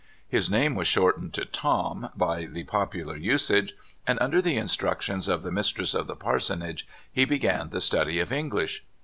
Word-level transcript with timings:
His 0.27 0.49
name 0.49 0.73
was 0.73 0.87
shortened 0.87 1.31
to 1.35 1.45
*' 1.45 1.45
Tom" 1.61 2.09
by 2.25 2.45
the 2.47 2.63
popular 2.63 3.15
usage, 3.15 3.73
and 4.07 4.17
under 4.19 4.41
the 4.41 4.55
in 4.57 4.65
structions 4.65 5.29
of 5.31 5.43
the 5.43 5.51
mistress 5.51 5.93
of 5.93 6.07
the 6.07 6.15
parsonage 6.15 6.87
he 7.11 7.23
be 7.23 7.37
gan 7.37 7.69
the 7.69 7.79
study 7.81 8.17
of 8.19 8.33
English. 8.33 8.83